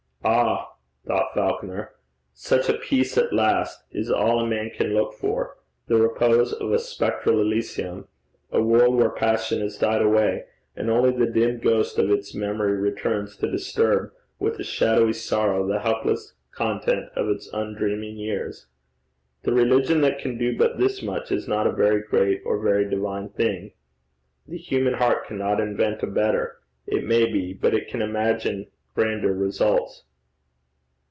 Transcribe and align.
'Ah!' 0.23 0.73
thought 1.07 1.33
Falconer, 1.33 1.93
'such 2.31 2.69
a 2.69 2.73
peace 2.77 3.17
at 3.17 3.33
last 3.33 3.83
is 3.91 4.11
all 4.11 4.39
a 4.39 4.45
man 4.45 4.69
can 4.69 4.93
look 4.93 5.13
for 5.13 5.57
the 5.87 5.95
repose 5.95 6.53
of 6.53 6.71
a 6.71 6.77
spectral 6.77 7.41
Elysium, 7.41 8.07
a 8.51 8.61
world 8.61 8.95
where 8.95 9.09
passion 9.09 9.61
has 9.61 9.79
died 9.79 10.01
away, 10.01 10.45
and 10.75 10.91
only 10.91 11.09
the 11.09 11.25
dim 11.31 11.57
ghost 11.57 11.97
of 11.97 12.11
its 12.11 12.35
memory 12.35 12.93
to 12.95 13.33
disturb 13.51 14.11
with 14.37 14.59
a 14.59 14.63
shadowy 14.63 15.11
sorrow 15.11 15.65
the 15.67 15.79
helpless 15.79 16.35
content 16.51 17.09
of 17.15 17.27
its 17.27 17.51
undreaming 17.51 18.15
years. 18.15 18.67
The 19.41 19.53
religion 19.53 20.01
that 20.01 20.19
can 20.19 20.37
do 20.37 20.55
but 20.55 20.77
this 20.77 21.01
much 21.01 21.31
is 21.31 21.47
not 21.47 21.65
a 21.65 21.71
very 21.71 21.99
great 22.03 22.43
or 22.45 22.59
very 22.61 22.87
divine 22.87 23.29
thing. 23.29 23.71
The 24.47 24.57
human 24.59 24.93
heart 24.93 25.25
cannot 25.25 25.59
invent 25.59 26.03
a 26.03 26.07
better 26.07 26.59
it 26.85 27.05
may 27.05 27.25
be, 27.25 27.53
but 27.53 27.73
it 27.73 27.87
can 27.87 28.03
imagine 28.03 28.67
grander 28.93 29.33
results.' 29.33 30.03